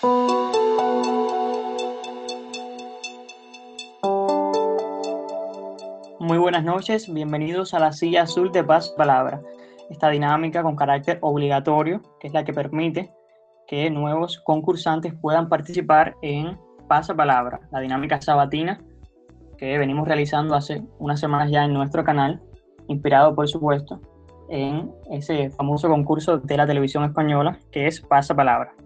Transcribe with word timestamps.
Muy 0.00 0.38
buenas 6.38 6.62
noches, 6.62 7.12
bienvenidos 7.12 7.74
a 7.74 7.80
la 7.80 7.90
silla 7.90 8.22
azul 8.22 8.52
de 8.52 8.62
Paz 8.62 8.90
Palabra, 8.90 9.42
esta 9.90 10.08
dinámica 10.10 10.62
con 10.62 10.76
carácter 10.76 11.18
obligatorio, 11.20 12.00
que 12.20 12.28
es 12.28 12.32
la 12.32 12.44
que 12.44 12.52
permite 12.52 13.12
que 13.66 13.90
nuevos 13.90 14.38
concursantes 14.44 15.14
puedan 15.14 15.48
participar 15.48 16.14
en 16.22 16.56
Pasa 16.86 17.16
Palabra, 17.16 17.58
la 17.72 17.80
dinámica 17.80 18.20
sabatina 18.20 18.80
que 19.56 19.78
venimos 19.78 20.06
realizando 20.06 20.54
hace 20.54 20.84
unas 21.00 21.18
semanas 21.18 21.50
ya 21.50 21.64
en 21.64 21.72
nuestro 21.72 22.04
canal, 22.04 22.40
inspirado 22.86 23.34
por 23.34 23.48
supuesto 23.48 24.00
en 24.48 24.92
ese 25.10 25.50
famoso 25.50 25.88
concurso 25.88 26.38
de 26.38 26.56
la 26.56 26.68
televisión 26.68 27.02
española 27.02 27.58
que 27.72 27.88
es 27.88 28.00
Pasa 28.00 28.36
Palabra. 28.36 28.76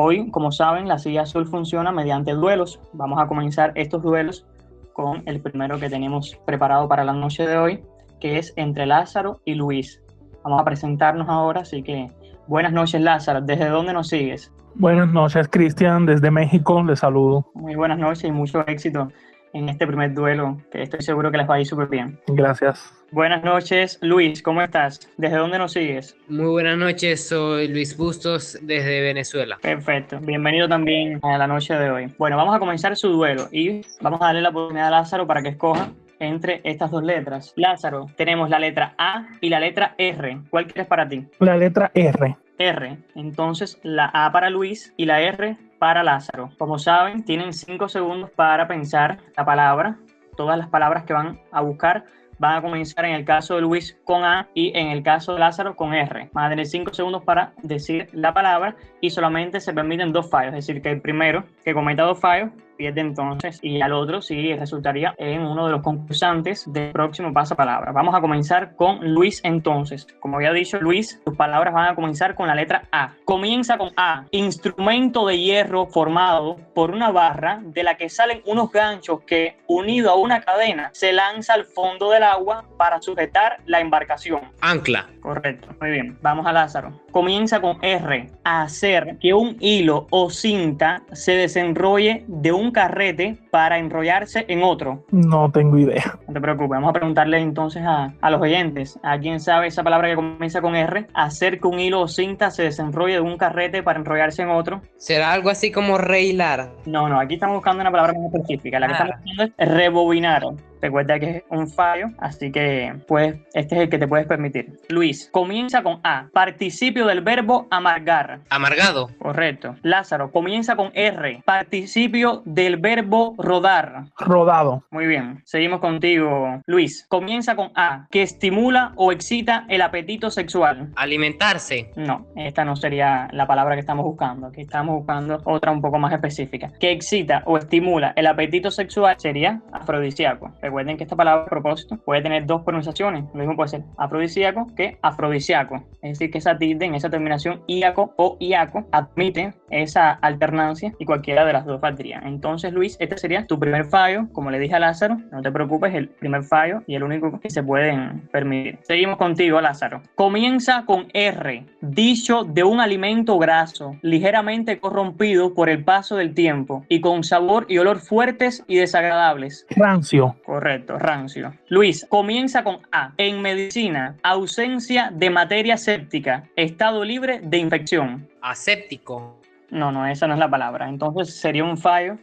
Hoy, 0.00 0.30
como 0.30 0.52
saben, 0.52 0.86
la 0.86 0.96
silla 0.96 1.22
azul 1.22 1.44
funciona 1.44 1.90
mediante 1.90 2.30
duelos. 2.30 2.80
Vamos 2.92 3.18
a 3.20 3.26
comenzar 3.26 3.72
estos 3.74 4.00
duelos 4.00 4.46
con 4.92 5.24
el 5.26 5.40
primero 5.40 5.80
que 5.80 5.90
tenemos 5.90 6.38
preparado 6.46 6.86
para 6.86 7.02
la 7.02 7.12
noche 7.12 7.44
de 7.44 7.58
hoy, 7.58 7.82
que 8.20 8.38
es 8.38 8.52
entre 8.54 8.86
Lázaro 8.86 9.40
y 9.44 9.54
Luis. 9.54 10.00
Vamos 10.44 10.60
a 10.60 10.64
presentarnos 10.64 11.28
ahora, 11.28 11.62
así 11.62 11.82
que 11.82 12.12
buenas 12.46 12.72
noches 12.72 13.00
Lázaro, 13.00 13.40
¿desde 13.40 13.68
dónde 13.70 13.92
nos 13.92 14.06
sigues? 14.06 14.52
Buenas 14.76 15.08
noches 15.08 15.48
Cristian, 15.48 16.06
desde 16.06 16.30
México, 16.30 16.80
les 16.84 17.00
saludo. 17.00 17.44
Muy 17.54 17.74
buenas 17.74 17.98
noches 17.98 18.22
y 18.22 18.30
mucho 18.30 18.64
éxito 18.68 19.08
en 19.52 19.68
este 19.68 19.84
primer 19.84 20.14
duelo, 20.14 20.58
que 20.70 20.82
estoy 20.82 21.02
seguro 21.02 21.32
que 21.32 21.38
les 21.38 21.50
va 21.50 21.56
a 21.56 21.60
ir 21.60 21.66
súper 21.66 21.88
bien. 21.88 22.20
Gracias. 22.28 22.97
Buenas 23.10 23.42
noches, 23.42 23.98
Luis, 24.02 24.42
¿cómo 24.42 24.60
estás? 24.60 25.00
¿Desde 25.16 25.38
dónde 25.38 25.56
nos 25.56 25.72
sigues? 25.72 26.14
Muy 26.28 26.50
buenas 26.50 26.76
noches, 26.76 27.26
soy 27.26 27.66
Luis 27.68 27.96
Bustos 27.96 28.58
desde 28.60 29.00
Venezuela. 29.00 29.56
Perfecto, 29.62 30.18
bienvenido 30.20 30.68
también 30.68 31.18
a 31.22 31.38
la 31.38 31.46
noche 31.46 31.72
de 31.72 31.90
hoy. 31.90 32.14
Bueno, 32.18 32.36
vamos 32.36 32.54
a 32.54 32.58
comenzar 32.58 32.94
su 32.96 33.08
duelo 33.08 33.48
y 33.50 33.80
vamos 34.02 34.20
a 34.20 34.26
darle 34.26 34.42
la 34.42 34.50
oportunidad 34.50 34.88
a 34.88 34.90
Lázaro 34.90 35.26
para 35.26 35.40
que 35.40 35.48
escoja 35.48 35.90
entre 36.18 36.60
estas 36.64 36.90
dos 36.90 37.02
letras. 37.02 37.54
Lázaro, 37.56 38.08
tenemos 38.14 38.50
la 38.50 38.58
letra 38.58 38.94
A 38.98 39.26
y 39.40 39.48
la 39.48 39.60
letra 39.60 39.94
R. 39.96 40.40
¿Cuál 40.50 40.66
quieres 40.66 40.86
para 40.86 41.08
ti? 41.08 41.26
La 41.38 41.56
letra 41.56 41.90
R. 41.94 42.36
R. 42.58 42.98
Entonces, 43.14 43.80
la 43.84 44.10
A 44.12 44.30
para 44.32 44.50
Luis 44.50 44.92
y 44.98 45.06
la 45.06 45.22
R 45.22 45.56
para 45.78 46.02
Lázaro. 46.02 46.50
Como 46.58 46.78
saben, 46.78 47.24
tienen 47.24 47.54
cinco 47.54 47.88
segundos 47.88 48.30
para 48.32 48.68
pensar 48.68 49.16
la 49.34 49.46
palabra. 49.46 49.96
Todas 50.36 50.58
las 50.58 50.68
palabras 50.68 51.04
que 51.04 51.14
van 51.14 51.40
a 51.50 51.62
buscar 51.62 52.04
van 52.38 52.56
a 52.56 52.62
comenzar 52.62 53.04
en 53.04 53.14
el 53.14 53.24
caso 53.24 53.54
de 53.56 53.62
Luis 53.62 53.98
con 54.04 54.24
A 54.24 54.48
y 54.54 54.76
en 54.76 54.88
el 54.88 55.02
caso 55.02 55.34
de 55.34 55.40
Lázaro 55.40 55.76
con 55.76 55.94
R. 55.94 56.30
Van 56.32 56.44
a 56.46 56.48
tener 56.50 56.66
cinco 56.66 56.94
segundos 56.94 57.22
para 57.24 57.52
decir 57.62 58.08
la 58.12 58.32
palabra 58.32 58.76
y 59.00 59.10
solamente 59.10 59.60
se 59.60 59.72
permiten 59.72 60.12
dos 60.12 60.30
fallos. 60.30 60.54
Es 60.54 60.66
decir, 60.66 60.82
que 60.82 60.90
el 60.90 61.00
primero 61.00 61.44
que 61.64 61.74
cometa 61.74 62.04
dos 62.04 62.20
fallos 62.20 62.50
pierde 62.78 63.00
entonces 63.00 63.58
y 63.60 63.82
al 63.82 63.92
otro 63.92 64.22
sí 64.22 64.54
resultaría 64.54 65.14
en 65.18 65.42
uno 65.42 65.66
de 65.66 65.72
los 65.72 65.82
concursantes 65.82 66.64
del 66.72 66.92
próximo 66.92 67.32
pasapalabra. 67.34 67.92
Vamos 67.92 68.14
a 68.14 68.20
comenzar 68.20 68.76
con 68.76 69.12
Luis 69.12 69.40
entonces. 69.42 70.06
Como 70.20 70.36
había 70.36 70.52
dicho 70.52 70.80
Luis, 70.80 71.20
tus 71.24 71.36
palabras 71.36 71.74
van 71.74 71.90
a 71.90 71.94
comenzar 71.94 72.36
con 72.36 72.46
la 72.46 72.54
letra 72.54 72.84
A. 72.92 73.14
Comienza 73.24 73.76
con 73.76 73.90
A. 73.96 74.24
Instrumento 74.30 75.26
de 75.26 75.38
hierro 75.38 75.86
formado 75.86 76.56
por 76.74 76.92
una 76.92 77.10
barra 77.10 77.60
de 77.64 77.82
la 77.82 77.96
que 77.96 78.08
salen 78.08 78.42
unos 78.46 78.70
ganchos 78.70 79.22
que, 79.22 79.58
unido 79.66 80.10
a 80.10 80.14
una 80.14 80.40
cadena, 80.40 80.90
se 80.92 81.12
lanza 81.12 81.54
al 81.54 81.64
fondo 81.64 82.10
del 82.10 82.22
agua 82.22 82.64
para 82.76 83.02
sujetar 83.02 83.58
la 83.66 83.80
embarcación. 83.80 84.42
Ancla. 84.60 85.08
Correcto, 85.20 85.68
muy 85.80 85.90
bien. 85.90 86.16
Vamos 86.22 86.46
a 86.46 86.52
Lázaro. 86.52 87.00
Comienza 87.10 87.60
con 87.60 87.78
R. 87.82 88.30
Hacer 88.44 89.18
que 89.20 89.34
un 89.34 89.56
hilo 89.60 90.06
o 90.10 90.30
cinta 90.30 91.02
se 91.12 91.32
desenrolle 91.32 92.24
de 92.28 92.52
un 92.52 92.67
carrete 92.72 93.38
para 93.50 93.78
enrollarse 93.78 94.44
en 94.48 94.62
otro? 94.62 95.04
No 95.10 95.50
tengo 95.50 95.78
idea. 95.78 96.18
No 96.26 96.34
te 96.34 96.40
preocupes, 96.40 96.70
vamos 96.70 96.90
a 96.90 96.92
preguntarle 96.92 97.38
entonces 97.38 97.82
a, 97.84 98.12
a 98.20 98.30
los 98.30 98.40
oyentes. 98.40 98.98
¿A 99.02 99.18
quién 99.18 99.40
sabe 99.40 99.66
esa 99.68 99.82
palabra 99.82 100.08
que 100.08 100.14
comienza 100.16 100.60
con 100.60 100.74
R? 100.76 101.06
Hacer 101.14 101.60
que 101.60 101.66
un 101.68 101.78
hilo 101.80 102.00
o 102.02 102.08
cinta 102.08 102.50
se 102.50 102.62
desenrolle 102.64 103.14
de 103.14 103.20
un 103.20 103.36
carrete 103.36 103.82
para 103.82 103.98
enrollarse 103.98 104.42
en 104.42 104.50
otro. 104.50 104.82
¿Será 104.96 105.32
algo 105.32 105.50
así 105.50 105.70
como 105.72 105.98
reilar? 105.98 106.70
No, 106.86 107.08
no, 107.08 107.18
aquí 107.20 107.34
estamos 107.34 107.56
buscando 107.56 107.80
una 107.80 107.90
palabra 107.90 108.12
más 108.14 108.32
específica. 108.34 108.78
La 108.80 108.86
que 108.88 108.92
Ah. 108.92 108.96
estamos 108.96 109.20
buscando 109.24 109.54
es 109.56 109.68
rebobinar. 109.68 110.42
Recuerda 110.80 111.18
que 111.18 111.38
es 111.38 111.42
un 111.50 111.68
fallo, 111.68 112.08
así 112.18 112.50
que 112.50 112.94
pues 113.06 113.36
este 113.54 113.76
es 113.76 113.82
el 113.82 113.88
que 113.88 113.98
te 113.98 114.08
puedes 114.08 114.26
permitir. 114.26 114.78
Luis, 114.88 115.28
comienza 115.32 115.82
con 115.82 116.00
A. 116.04 116.28
Participio 116.32 117.06
del 117.06 117.20
verbo 117.20 117.66
amargar. 117.70 118.40
Amargado. 118.50 119.10
Correcto. 119.18 119.76
Lázaro, 119.82 120.30
comienza 120.30 120.76
con 120.76 120.90
R. 120.94 121.42
Participio 121.44 122.42
del 122.44 122.76
verbo 122.76 123.34
rodar. 123.38 124.04
Rodado. 124.18 124.84
Muy 124.90 125.06
bien. 125.06 125.42
Seguimos 125.44 125.80
contigo, 125.80 126.60
Luis. 126.66 127.06
Comienza 127.08 127.56
con 127.56 127.70
A. 127.74 128.06
Que 128.10 128.22
estimula 128.22 128.92
o 128.96 129.12
excita 129.12 129.66
el 129.68 129.82
apetito 129.82 130.30
sexual. 130.30 130.92
Alimentarse. 130.96 131.90
No, 131.96 132.26
esta 132.36 132.64
no 132.64 132.76
sería 132.76 133.28
la 133.32 133.46
palabra 133.46 133.74
que 133.74 133.80
estamos 133.80 134.04
buscando. 134.04 134.48
Aquí 134.48 134.62
estamos 134.62 134.96
buscando 134.96 135.40
otra 135.44 135.72
un 135.72 135.80
poco 135.80 135.98
más 135.98 136.12
específica. 136.12 136.70
Que 136.78 136.92
excita 136.92 137.42
o 137.46 137.56
estimula 137.58 138.12
el 138.16 138.26
apetito 138.26 138.70
sexual 138.70 139.16
sería 139.18 139.60
afrodisíaco. 139.72 140.52
Recuerden 140.68 140.98
que 140.98 141.04
esta 141.04 141.16
palabra 141.16 141.44
a 141.44 141.46
propósito 141.46 141.96
puede 141.96 142.20
tener 142.20 142.44
dos 142.44 142.60
pronunciaciones. 142.62 143.24
Lo 143.32 143.38
mismo 143.38 143.56
puede 143.56 143.70
ser 143.70 143.84
afrodisíaco 143.96 144.66
que 144.76 144.98
afrodisíaco. 145.00 145.76
Es 146.02 146.18
decir, 146.18 146.30
que 146.30 146.36
esa 146.36 146.58
tilde 146.58 146.84
en 146.84 146.94
esa 146.94 147.08
terminación 147.08 147.62
íaco 147.66 148.12
o 148.18 148.36
iaco 148.38 148.86
admite 148.92 149.54
esa 149.70 150.10
alternancia 150.10 150.92
y 150.98 151.06
cualquiera 151.06 151.46
de 151.46 151.54
las 151.54 151.64
dos 151.64 151.80
valdría. 151.80 152.20
Entonces, 152.22 152.74
Luis, 152.74 152.98
este 153.00 153.16
sería 153.16 153.46
tu 153.46 153.58
primer 153.58 153.86
fallo. 153.86 154.28
Como 154.34 154.50
le 154.50 154.58
dije 154.58 154.74
a 154.74 154.78
Lázaro, 154.78 155.16
no 155.32 155.40
te 155.40 155.50
preocupes, 155.50 155.94
el 155.94 156.10
primer 156.10 156.42
fallo 156.42 156.82
y 156.86 156.96
el 156.96 157.02
único 157.02 157.40
que 157.40 157.48
se 157.48 157.62
pueden 157.62 158.28
permitir. 158.30 158.78
Seguimos 158.82 159.16
contigo, 159.16 159.62
Lázaro. 159.62 160.02
Comienza 160.16 160.84
con 160.84 161.06
R. 161.14 161.64
Dicho 161.80 162.44
de 162.44 162.62
un 162.62 162.80
alimento 162.80 163.38
graso, 163.38 163.96
ligeramente 164.02 164.78
corrompido 164.80 165.54
por 165.54 165.70
el 165.70 165.82
paso 165.82 166.16
del 166.16 166.34
tiempo 166.34 166.84
y 166.90 167.00
con 167.00 167.24
sabor 167.24 167.64
y 167.70 167.78
olor 167.78 168.00
fuertes 168.00 168.62
y 168.66 168.76
desagradables. 168.76 169.66
Rancio. 169.70 170.36
Correcto, 170.44 170.57
rancio. 170.60 171.54
Luis, 171.68 172.06
comienza 172.08 172.64
con 172.64 172.78
A. 172.92 173.12
En 173.16 173.40
medicina, 173.42 174.16
ausencia 174.22 175.10
de 175.12 175.30
materia 175.30 175.76
séptica, 175.76 176.44
estado 176.56 177.04
libre 177.04 177.40
de 177.42 177.58
infección. 177.58 178.28
Aséptico. 178.40 179.40
No, 179.70 179.92
no, 179.92 180.06
esa 180.06 180.26
no 180.26 180.34
es 180.34 180.40
la 180.40 180.50
palabra. 180.50 180.88
Entonces 180.88 181.34
sería 181.34 181.64
un 181.64 181.76
fallo. 181.76 182.18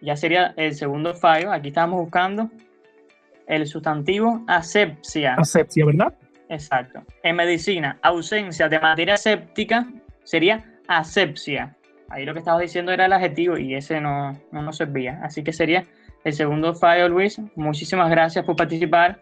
Ya 0.00 0.16
sería 0.16 0.52
el 0.56 0.74
segundo 0.74 1.14
fallo. 1.14 1.52
Aquí 1.52 1.68
estamos 1.68 2.00
buscando 2.00 2.50
el 3.46 3.66
sustantivo 3.66 4.42
asepsia. 4.46 5.34
Asepsia, 5.34 5.86
¿verdad? 5.86 6.14
Exacto. 6.48 7.02
En 7.22 7.36
medicina, 7.36 7.98
ausencia 8.02 8.68
de 8.68 8.78
materia 8.78 9.16
séptica 9.16 9.86
sería 10.22 10.64
asepsia. 10.88 11.76
Ahí 12.08 12.24
lo 12.24 12.32
que 12.32 12.40
estabas 12.40 12.60
diciendo 12.60 12.92
era 12.92 13.06
el 13.06 13.12
adjetivo 13.12 13.56
y 13.56 13.74
ese 13.74 14.00
no, 14.00 14.38
no 14.52 14.62
nos 14.62 14.76
servía. 14.76 15.20
Así 15.22 15.42
que 15.42 15.52
sería 15.52 15.84
el 16.24 16.32
segundo 16.32 16.74
fallo, 16.74 17.08
Luis. 17.08 17.40
Muchísimas 17.54 18.10
gracias 18.10 18.44
por 18.44 18.56
participar. 18.56 19.20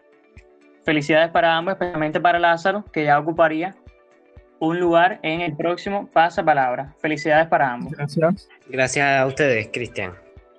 Felicidades 0.84 1.30
para 1.30 1.56
ambos, 1.56 1.74
especialmente 1.74 2.20
para 2.20 2.38
Lázaro, 2.38 2.84
que 2.92 3.04
ya 3.04 3.18
ocuparía 3.18 3.76
un 4.58 4.78
lugar 4.78 5.18
en 5.22 5.40
el 5.40 5.56
próximo 5.56 6.08
pasapalabra. 6.12 6.94
Felicidades 7.00 7.48
para 7.48 7.72
ambos. 7.72 7.92
Gracias. 7.92 8.48
Gracias 8.68 9.20
a 9.20 9.26
ustedes, 9.26 9.68
Cristian. 9.72 10.12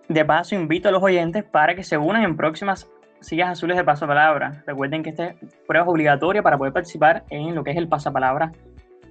De 0.10 0.26
paso, 0.26 0.56
invito 0.56 0.90
a 0.90 0.92
los 0.92 1.02
oyentes 1.02 1.44
para 1.46 1.74
que 1.74 1.84
se 1.84 1.98
unan 1.98 2.24
en 2.24 2.36
próximas 2.36 2.90
sillas 3.22 3.50
azules 3.50 3.78
de 3.78 3.84
pasapalabra. 3.86 4.64
Recuerden 4.68 5.04
que 5.04 5.12
esta 5.12 5.28
es 5.28 5.36
prueba 5.66 5.88
obligatoria 5.88 6.44
para 6.44 6.58
poder 6.58 6.74
participar 6.74 7.24
en 7.30 7.56
lo 7.56 7.64
que 7.64 7.72
es 7.72 7.78
el 7.78 7.88
pasapalabra 7.88 8.52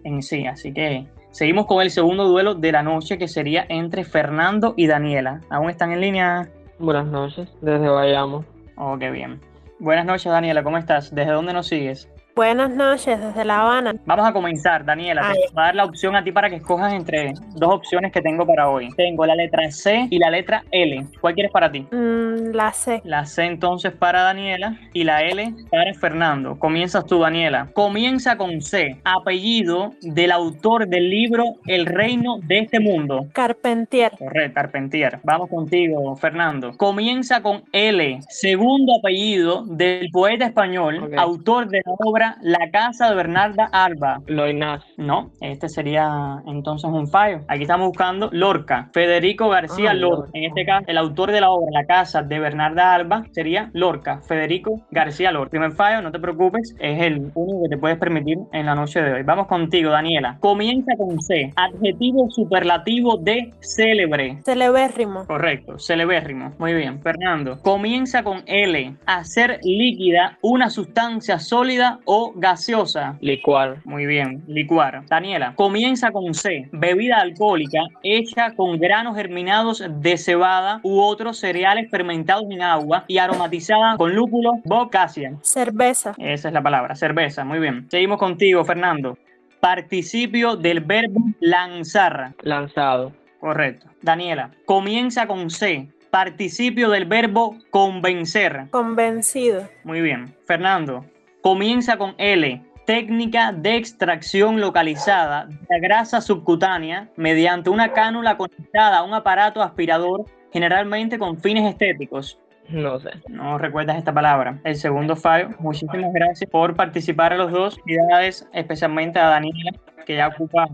en 0.04 0.22
sí. 0.22 0.46
Así 0.46 0.72
que 0.72 1.06
seguimos 1.30 1.66
con 1.66 1.80
el 1.80 1.90
segundo 1.90 2.28
duelo 2.28 2.54
de 2.54 2.72
la 2.72 2.82
noche 2.82 3.16
que 3.16 3.28
sería 3.28 3.64
entre 3.68 4.04
Fernando 4.04 4.74
y 4.76 4.86
Daniela. 4.86 5.40
¿Aún 5.48 5.70
están 5.70 5.92
en 5.92 6.00
línea? 6.02 6.48
Buenas 6.82 7.06
noches, 7.06 7.48
desde 7.60 7.88
Bayamo. 7.88 8.44
Oh, 8.76 8.98
qué 8.98 9.08
bien. 9.12 9.40
Buenas 9.78 10.04
noches, 10.04 10.32
Daniela. 10.32 10.64
¿Cómo 10.64 10.78
estás? 10.78 11.14
¿Desde 11.14 11.30
dónde 11.30 11.52
nos 11.52 11.68
sigues? 11.68 12.08
Buenas 12.34 12.70
noches, 12.70 13.20
desde 13.20 13.44
La 13.44 13.60
Habana. 13.60 13.94
Vamos 14.06 14.26
a 14.26 14.32
comenzar, 14.32 14.86
Daniela. 14.86 15.32
Te 15.32 15.38
voy 15.52 15.62
a 15.62 15.66
dar 15.66 15.74
la 15.74 15.84
opción 15.84 16.16
a 16.16 16.24
ti 16.24 16.32
para 16.32 16.48
que 16.48 16.56
escojas 16.56 16.94
entre 16.94 17.34
dos 17.56 17.74
opciones 17.74 18.10
que 18.10 18.22
tengo 18.22 18.46
para 18.46 18.70
hoy. 18.70 18.88
Tengo 18.96 19.26
la 19.26 19.34
letra 19.34 19.70
C 19.70 20.06
y 20.08 20.18
la 20.18 20.30
letra 20.30 20.64
L. 20.70 21.06
¿Cuál 21.20 21.34
quieres 21.34 21.52
para 21.52 21.70
ti? 21.70 21.86
Mm, 21.90 22.54
la 22.54 22.72
C. 22.72 23.02
La 23.04 23.26
C 23.26 23.44
entonces 23.44 23.92
para 23.92 24.22
Daniela 24.22 24.78
y 24.94 25.04
la 25.04 25.22
L 25.24 25.54
para 25.70 25.92
Fernando. 25.92 26.58
Comienzas 26.58 27.04
tú, 27.04 27.20
Daniela. 27.20 27.68
Comienza 27.74 28.38
con 28.38 28.62
C, 28.62 28.98
apellido 29.04 29.92
del 30.00 30.32
autor 30.32 30.88
del 30.88 31.10
libro 31.10 31.56
El 31.66 31.84
reino 31.84 32.38
de 32.44 32.60
este 32.60 32.80
mundo. 32.80 33.26
Carpentier. 33.34 34.12
Correcto, 34.18 34.54
Carpentier. 34.54 35.18
Vamos 35.22 35.50
contigo, 35.50 36.16
Fernando. 36.16 36.72
Comienza 36.78 37.42
con 37.42 37.64
L, 37.72 38.20
segundo 38.30 38.96
apellido 38.98 39.66
del 39.66 40.10
poeta 40.10 40.46
español, 40.46 41.12
autor 41.18 41.68
de 41.68 41.82
la 41.84 41.92
obra 41.98 42.21
la 42.40 42.70
casa 42.70 43.08
de 43.10 43.14
Bernarda 43.16 43.68
Alba. 43.72 44.18
Loinas. 44.26 44.82
No, 44.96 45.30
este 45.40 45.68
sería 45.68 46.42
entonces 46.46 46.90
un 46.90 47.08
fallo. 47.08 47.40
Aquí 47.48 47.62
estamos 47.62 47.88
buscando 47.88 48.28
Lorca. 48.32 48.88
Federico 48.92 49.48
García 49.48 49.90
Ah, 49.90 49.94
Lorca. 49.94 50.16
Lorca. 50.16 50.30
En 50.38 50.44
este 50.44 50.64
caso, 50.64 50.84
el 50.88 50.98
autor 50.98 51.32
de 51.32 51.40
la 51.40 51.50
obra 51.50 51.68
La 51.72 51.84
casa 51.86 52.22
de 52.22 52.38
Bernarda 52.38 52.94
Alba 52.94 53.24
sería 53.32 53.70
Lorca. 53.72 54.20
Federico 54.26 54.80
García 54.90 55.30
Lorca. 55.32 55.50
Primer 55.50 55.72
fallo, 55.72 56.02
no 56.02 56.10
te 56.12 56.18
preocupes, 56.18 56.74
es 56.78 57.00
el 57.02 57.30
único 57.34 57.62
que 57.64 57.68
te 57.70 57.78
puedes 57.78 57.98
permitir 57.98 58.38
en 58.52 58.66
la 58.66 58.74
noche 58.74 59.02
de 59.02 59.12
hoy. 59.12 59.22
Vamos 59.22 59.46
contigo, 59.46 59.90
Daniela. 59.90 60.36
Comienza 60.40 60.92
con 60.96 61.20
C. 61.20 61.52
Adjetivo 61.56 62.28
superlativo 62.30 63.16
de 63.18 63.52
célebre. 63.60 64.38
Celebérrimo. 64.44 65.26
Correcto, 65.26 65.78
celebérrimo. 65.78 66.52
Muy 66.58 66.74
bien. 66.74 67.00
Fernando. 67.02 67.58
Comienza 67.62 68.22
con 68.22 68.42
L. 68.46 68.96
Hacer 69.06 69.58
líquida 69.62 70.38
una 70.42 70.70
sustancia 70.70 71.38
sólida 71.38 71.98
o 72.04 72.11
gaseosa. 72.34 73.16
Licuar. 73.20 73.78
Muy 73.84 74.06
bien, 74.06 74.42
licuar. 74.46 75.04
Daniela, 75.06 75.54
comienza 75.54 76.10
con 76.10 76.34
C. 76.34 76.68
Bebida 76.72 77.18
alcohólica 77.18 77.80
hecha 78.02 78.54
con 78.54 78.78
granos 78.78 79.16
germinados 79.16 79.84
de 79.88 80.16
cebada 80.16 80.80
u 80.82 81.00
otros 81.00 81.38
cereales 81.38 81.90
fermentados 81.90 82.44
en 82.50 82.62
agua 82.62 83.04
y 83.08 83.18
aromatizada 83.18 83.96
con 83.96 84.14
lúpulo 84.14 84.52
bocasia. 84.64 85.34
Cerveza. 85.42 86.14
Esa 86.18 86.48
es 86.48 86.54
la 86.54 86.62
palabra, 86.62 86.94
cerveza. 86.94 87.44
Muy 87.44 87.58
bien. 87.58 87.86
Seguimos 87.90 88.18
contigo, 88.18 88.64
Fernando. 88.64 89.18
Participio 89.60 90.56
del 90.56 90.80
verbo 90.80 91.20
lanzar. 91.40 92.34
Lanzado. 92.42 93.12
Correcto. 93.38 93.86
Daniela, 94.02 94.50
comienza 94.64 95.26
con 95.26 95.50
C. 95.50 95.88
Participio 96.10 96.90
del 96.90 97.06
verbo 97.06 97.56
convencer. 97.70 98.66
Convencido. 98.70 99.68
Muy 99.84 100.00
bien. 100.00 100.34
Fernando, 100.46 101.06
comienza 101.42 101.98
con 101.98 102.14
L. 102.18 102.62
Técnica 102.86 103.52
de 103.52 103.76
extracción 103.76 104.60
localizada 104.60 105.46
de 105.46 105.56
la 105.68 105.78
grasa 105.78 106.20
subcutánea 106.20 107.08
mediante 107.16 107.70
una 107.70 107.92
cánula 107.92 108.36
conectada 108.36 108.98
a 108.98 109.02
un 109.04 109.14
aparato 109.14 109.62
aspirador, 109.62 110.24
generalmente 110.52 111.18
con 111.18 111.38
fines 111.38 111.68
estéticos. 111.70 112.38
No 112.68 112.98
sé. 112.98 113.10
No 113.28 113.58
recuerdas 113.58 113.98
esta 113.98 114.12
palabra. 114.12 114.58
El 114.64 114.76
segundo 114.76 115.14
fallo. 115.14 115.50
Muchísimas 115.58 116.12
gracias 116.12 116.50
por 116.50 116.74
participar 116.74 117.32
a 117.32 117.36
los 117.36 117.52
dos. 117.52 117.78
Felicidades 117.84 118.48
especialmente 118.52 119.18
a 119.18 119.28
Daniela, 119.28 119.72
que 120.06 120.16
ya 120.16 120.28
ocupa 120.28 120.68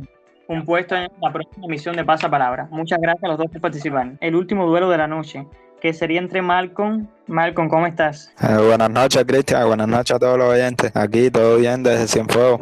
un 0.48 0.64
puesto 0.64 0.96
en 0.96 1.10
la 1.20 1.32
próxima 1.32 1.66
emisión 1.66 1.94
de 1.96 2.04
Pasapalabra. 2.04 2.68
Muchas 2.70 2.98
gracias 3.00 3.24
a 3.24 3.28
los 3.28 3.38
dos 3.38 3.50
por 3.50 3.60
participar. 3.60 4.12
El 4.20 4.34
último 4.34 4.66
duelo 4.66 4.88
de 4.88 4.98
la 4.98 5.06
noche, 5.06 5.46
que 5.80 5.92
sería 5.92 6.19
entre 6.20 6.42
Malcolm. 6.42 7.08
Malcolm, 7.26 7.69
¿cómo 7.69 7.86
estás? 7.86 8.32
Eh, 8.40 8.56
buenas 8.66 8.90
noches, 8.90 9.25
Cristian. 9.25 9.66
Buenas 9.66 9.88
noches 9.88 10.16
a 10.16 10.19
todos 10.19 10.38
los 10.38 10.48
oyentes. 10.48 10.90
Aquí 10.94 11.30
todo 11.30 11.56
bien 11.56 11.82
desde 11.82 12.08
Cienfuegos. 12.08 12.60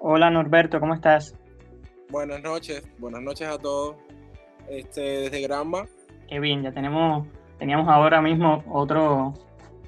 Hola 0.00 0.30
Norberto, 0.30 0.80
¿cómo 0.80 0.94
estás? 0.94 1.34
Buenas 2.08 2.42
noches, 2.42 2.82
buenas 2.98 3.22
noches 3.22 3.46
a 3.46 3.58
todos. 3.58 3.96
Este, 4.68 5.00
desde 5.00 5.42
Granma, 5.42 5.86
Qué 6.30 6.38
bien, 6.38 6.62
ya 6.62 6.70
tenemos, 6.70 7.26
teníamos 7.58 7.88
ahora 7.88 8.22
mismo 8.22 8.62
otro 8.70 9.34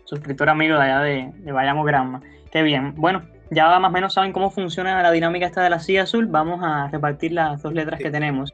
suscriptor 0.04 0.48
amigo 0.48 0.74
de 0.74 0.82
allá 0.82 1.00
de, 1.00 1.32
de 1.36 1.52
Bayamo 1.52 1.84
Granma. 1.84 2.20
Qué 2.50 2.62
bien. 2.62 2.94
Bueno, 2.96 3.22
ya 3.50 3.78
más 3.78 3.90
o 3.90 3.92
menos 3.92 4.14
saben 4.14 4.32
cómo 4.32 4.50
funciona 4.50 5.00
la 5.02 5.12
dinámica 5.12 5.46
esta 5.46 5.62
de 5.62 5.70
la 5.70 5.78
silla 5.78 6.02
azul. 6.02 6.26
Vamos 6.26 6.60
a 6.64 6.88
repartir 6.88 7.32
las 7.32 7.62
dos 7.62 7.72
letras 7.72 8.00
que 8.00 8.10
tenemos. 8.10 8.52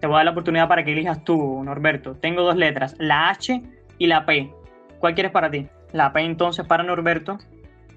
Te 0.00 0.06
voy 0.06 0.14
a 0.14 0.18
dar 0.18 0.24
la 0.26 0.30
oportunidad 0.32 0.68
para 0.68 0.84
que 0.84 0.92
elijas 0.92 1.22
tú, 1.24 1.62
Norberto. 1.62 2.14
Tengo 2.16 2.42
dos 2.42 2.56
letras, 2.56 2.94
la 2.98 3.28
H 3.30 3.62
y 3.98 4.06
la 4.06 4.24
P. 4.24 4.50
¿Cuál 4.98 5.14
quieres 5.14 5.32
para 5.32 5.50
ti? 5.50 5.68
La 5.92 6.12
P 6.12 6.20
entonces 6.20 6.66
para 6.66 6.82
Norberto, 6.82 7.38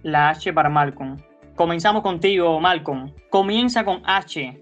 la 0.01 0.29
H 0.29 0.51
para 0.53 0.69
Malcolm. 0.69 1.17
Comenzamos 1.55 2.01
contigo, 2.01 2.59
Malcolm. 2.59 3.11
Comienza 3.29 3.85
con 3.85 4.01
H. 4.05 4.59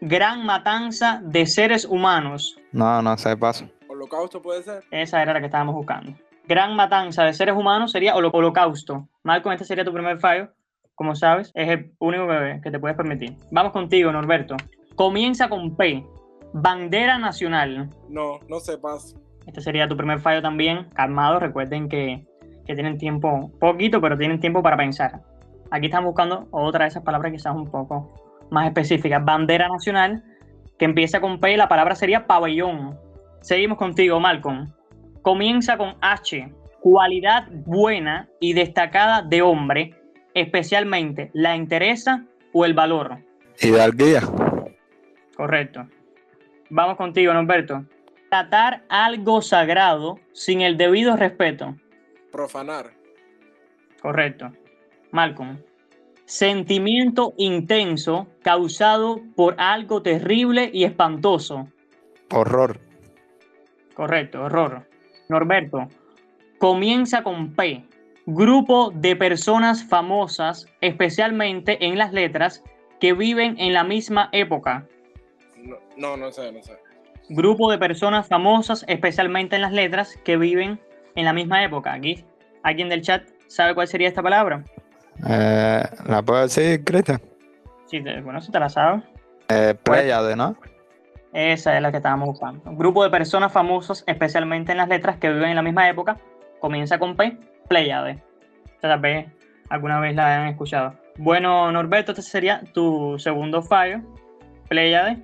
Gran 0.00 0.44
matanza 0.44 1.20
de 1.24 1.46
seres 1.46 1.84
humanos. 1.84 2.58
No, 2.72 3.00
no 3.00 3.16
sé, 3.16 3.36
paso. 3.36 3.68
holocausto 3.88 4.42
puede 4.42 4.62
ser. 4.64 4.82
Esa 4.90 5.22
era 5.22 5.32
la 5.32 5.40
que 5.40 5.46
estábamos 5.46 5.74
buscando. 5.76 6.12
Gran 6.48 6.74
matanza 6.74 7.22
de 7.24 7.32
seres 7.32 7.54
humanos 7.54 7.92
sería 7.92 8.14
holo- 8.16 8.30
holocausto. 8.32 9.06
Malcolm, 9.22 9.52
este 9.52 9.64
sería 9.64 9.84
tu 9.84 9.92
primer 9.92 10.18
fallo. 10.18 10.48
Como 10.96 11.14
sabes, 11.14 11.52
es 11.54 11.68
el 11.68 11.92
único 12.00 12.26
que, 12.28 12.60
que 12.62 12.70
te 12.72 12.78
puedes 12.80 12.96
permitir. 12.96 13.36
Vamos 13.52 13.72
contigo, 13.72 14.10
Norberto. 14.10 14.56
Comienza 14.96 15.48
con 15.48 15.76
P. 15.76 16.04
Bandera 16.52 17.18
nacional. 17.18 17.90
No, 18.08 18.40
no 18.48 18.60
sé, 18.60 18.78
paso. 18.78 19.16
Este 19.46 19.60
sería 19.60 19.88
tu 19.88 19.96
primer 19.96 20.20
fallo 20.20 20.42
también. 20.42 20.88
Calmado, 20.90 21.40
recuerden 21.40 21.88
que, 21.88 22.26
que 22.66 22.74
tienen 22.74 22.98
tiempo, 22.98 23.50
poquito, 23.58 24.00
pero 24.00 24.16
tienen 24.16 24.40
tiempo 24.40 24.62
para 24.62 24.76
pensar. 24.76 25.22
Aquí 25.70 25.86
están 25.86 26.04
buscando 26.04 26.48
otra 26.50 26.84
de 26.84 26.90
esas 26.90 27.02
palabras 27.02 27.32
quizás 27.32 27.54
un 27.54 27.70
poco 27.70 28.12
más 28.50 28.66
específicas. 28.66 29.24
Bandera 29.24 29.68
nacional, 29.68 30.22
que 30.78 30.84
empieza 30.84 31.20
con 31.20 31.40
P, 31.40 31.56
la 31.56 31.68
palabra 31.68 31.94
sería 31.94 32.26
pabellón. 32.26 32.98
Seguimos 33.40 33.78
contigo, 33.78 34.20
Malcolm. 34.20 34.72
Comienza 35.22 35.76
con 35.76 35.94
H. 36.00 36.52
Cualidad 36.80 37.46
buena 37.64 38.28
y 38.40 38.52
destacada 38.52 39.22
de 39.22 39.40
hombre, 39.40 39.94
especialmente 40.34 41.30
la 41.32 41.56
interesa 41.56 42.26
o 42.52 42.64
el 42.64 42.74
valor. 42.74 43.18
Hidalguía. 43.60 44.20
Correcto. 45.36 45.86
Vamos 46.74 46.96
contigo, 46.96 47.34
Norberto. 47.34 47.84
Tratar 48.30 48.82
algo 48.88 49.42
sagrado 49.42 50.18
sin 50.32 50.62
el 50.62 50.78
debido 50.78 51.16
respeto. 51.16 51.76
Profanar. 52.30 52.94
Correcto. 54.00 54.50
Malcolm. 55.10 55.58
Sentimiento 56.24 57.34
intenso 57.36 58.26
causado 58.40 59.20
por 59.36 59.54
algo 59.58 60.00
terrible 60.00 60.70
y 60.72 60.84
espantoso. 60.84 61.68
Horror. 62.30 62.80
Correcto, 63.92 64.44
horror. 64.44 64.88
Norberto. 65.28 65.88
Comienza 66.56 67.22
con 67.22 67.52
P. 67.52 67.84
Grupo 68.24 68.92
de 68.94 69.14
personas 69.14 69.84
famosas, 69.84 70.66
especialmente 70.80 71.84
en 71.84 71.98
las 71.98 72.14
letras, 72.14 72.64
que 72.98 73.12
viven 73.12 73.56
en 73.58 73.74
la 73.74 73.84
misma 73.84 74.30
época. 74.32 74.86
No, 75.62 75.76
no, 75.96 76.16
no 76.16 76.32
sé, 76.32 76.50
no 76.52 76.62
sé. 76.62 76.76
grupo 77.28 77.70
de 77.70 77.78
personas 77.78 78.26
famosas, 78.26 78.84
especialmente 78.88 79.56
en 79.56 79.62
las 79.62 79.72
letras, 79.72 80.16
que 80.24 80.36
viven 80.36 80.80
en 81.14 81.24
la 81.24 81.32
misma 81.32 81.62
época. 81.64 81.92
Aquí, 81.92 82.24
alguien 82.62 82.88
del 82.88 83.02
chat 83.02 83.22
sabe 83.46 83.74
cuál 83.74 83.86
sería 83.88 84.08
esta 84.08 84.22
palabra. 84.22 84.64
Eh, 85.28 85.82
¿La 86.06 86.22
puedo 86.22 86.42
decir, 86.42 86.82
Cristian? 86.84 87.20
Sí, 87.86 88.02
te- 88.02 88.20
bueno, 88.22 88.40
si 88.40 88.50
te 88.50 88.58
la 88.58 88.68
sabes. 88.68 89.02
Eh, 89.48 89.74
Pléyade, 89.82 90.34
¿no? 90.36 90.56
Esa 91.32 91.76
es 91.76 91.82
la 91.82 91.90
que 91.90 91.98
estábamos 91.98 92.28
buscando. 92.28 92.62
Grupo 92.76 93.04
de 93.04 93.10
personas 93.10 93.52
famosas, 93.52 94.04
especialmente 94.06 94.72
en 94.72 94.78
las 94.78 94.88
letras, 94.88 95.16
que 95.18 95.30
viven 95.30 95.50
en 95.50 95.56
la 95.56 95.62
misma 95.62 95.88
época. 95.88 96.18
Comienza 96.60 96.98
con 96.98 97.16
P, 97.16 97.36
Pleiade. 97.68 98.22
Tal 98.80 98.98
vez 99.00 99.26
alguna 99.70 100.00
vez 100.00 100.14
la 100.14 100.26
hayan 100.26 100.48
escuchado. 100.48 100.94
Bueno, 101.18 101.70
Norberto, 101.72 102.12
este 102.12 102.22
sería 102.22 102.62
tu 102.72 103.18
segundo 103.18 103.62
fallo, 103.62 104.00
Pleiade. 104.68 105.18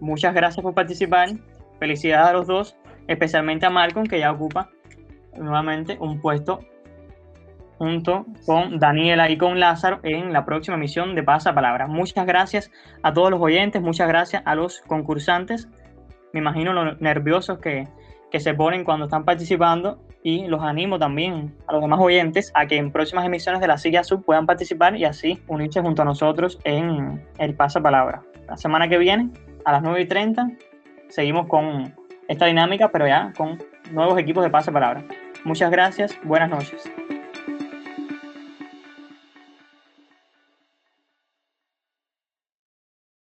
Muchas 0.00 0.34
gracias 0.34 0.62
por 0.62 0.74
participar. 0.74 1.30
Felicidades 1.78 2.28
a 2.28 2.32
los 2.32 2.46
dos, 2.46 2.76
especialmente 3.06 3.66
a 3.66 3.70
Malcolm, 3.70 4.06
que 4.06 4.18
ya 4.18 4.32
ocupa 4.32 4.70
nuevamente 5.36 5.96
un 6.00 6.20
puesto 6.20 6.60
junto 7.78 8.24
con 8.46 8.78
Daniela 8.78 9.28
y 9.30 9.36
con 9.36 9.60
Lázaro 9.60 10.00
en 10.02 10.32
la 10.32 10.44
próxima 10.44 10.76
emisión 10.76 11.14
de 11.14 11.22
Pasa 11.22 11.54
Palabra. 11.54 11.86
Muchas 11.86 12.26
gracias 12.26 12.70
a 13.02 13.12
todos 13.12 13.30
los 13.30 13.40
oyentes, 13.40 13.82
muchas 13.82 14.08
gracias 14.08 14.42
a 14.46 14.54
los 14.54 14.80
concursantes. 14.80 15.68
Me 16.32 16.40
imagino 16.40 16.72
lo 16.72 16.94
nerviosos 16.96 17.58
que, 17.58 17.86
que 18.30 18.40
se 18.40 18.54
ponen 18.54 18.84
cuando 18.84 19.06
están 19.06 19.24
participando 19.24 19.98
y 20.22 20.46
los 20.46 20.62
animo 20.62 20.98
también 20.98 21.54
a 21.68 21.74
los 21.74 21.82
demás 21.82 22.00
oyentes 22.00 22.50
a 22.54 22.66
que 22.66 22.76
en 22.76 22.90
próximas 22.90 23.24
emisiones 23.26 23.60
de 23.60 23.68
la 23.68 23.78
Silla 23.78 24.02
Sub 24.02 24.24
puedan 24.24 24.46
participar 24.46 24.96
y 24.96 25.04
así 25.04 25.40
unirse 25.46 25.80
junto 25.80 26.02
a 26.02 26.04
nosotros 26.04 26.58
en 26.64 27.24
el 27.38 27.54
Pasa 27.54 27.80
Palabra. 27.80 28.22
La 28.48 28.56
semana 28.56 28.88
que 28.88 28.98
viene, 28.98 29.30
a 29.66 29.72
las 29.72 29.82
9 29.82 30.00
y 30.00 30.06
30, 30.06 30.48
seguimos 31.08 31.48
con 31.48 31.92
esta 32.28 32.46
dinámica, 32.46 32.90
pero 32.90 33.06
ya 33.06 33.32
con 33.36 33.58
nuevos 33.90 34.18
equipos 34.18 34.44
de 34.44 34.50
Pasa 34.50 34.72
Palabra. 34.72 35.04
Muchas 35.44 35.70
gracias, 35.70 36.16
buenas 36.22 36.48
noches. 36.48 36.88